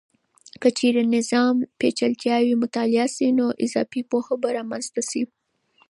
[0.61, 5.23] که چیرې د نظام پیچلتیاوې مطالعه سي، نو اضافي پوهه به رامنځته سي.